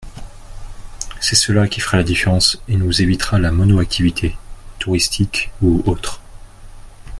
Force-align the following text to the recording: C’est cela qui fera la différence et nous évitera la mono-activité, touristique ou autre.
C’est 1.19 1.35
cela 1.35 1.67
qui 1.67 1.79
fera 1.79 1.95
la 1.97 2.03
différence 2.03 2.59
et 2.67 2.75
nous 2.75 3.03
évitera 3.03 3.37
la 3.37 3.51
mono-activité, 3.51 4.35
touristique 4.79 5.51
ou 5.61 5.83
autre. 5.85 6.19